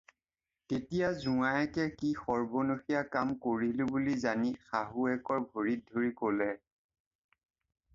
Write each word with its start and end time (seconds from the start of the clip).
তেতিয়া 0.71 1.09
জোঁৱায়েকে 1.25 1.85
কি 1.99 2.09
সৰ্বনশীয়া 2.21 3.03
কাম 3.17 3.35
কৰিলোঁ 3.45 3.89
বুলি 3.93 4.17
জানি, 4.25 4.53
শাহুৱেকৰ 4.71 5.47
ভৰিত 5.55 5.95
ধৰি 5.95 6.15
ক'লে। 6.25 6.53